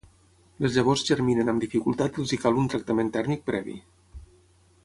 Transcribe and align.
Les 0.63 0.77
llavors 0.77 1.03
germinen 1.09 1.51
amb 1.53 1.65
dificultat 1.65 2.17
i 2.17 2.23
els 2.25 2.33
hi 2.37 2.41
cal 2.47 2.57
un 2.65 2.73
tractament 2.75 3.15
tèrmic 3.19 3.49
previ. 3.51 3.81